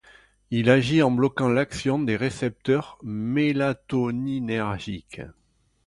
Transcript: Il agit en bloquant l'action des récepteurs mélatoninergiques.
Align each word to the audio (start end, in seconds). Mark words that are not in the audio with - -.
Il 0.49 0.71
agit 0.71 1.03
en 1.03 1.11
bloquant 1.11 1.47
l'action 1.47 1.99
des 1.99 2.15
récepteurs 2.15 2.97
mélatoninergiques. 3.03 5.21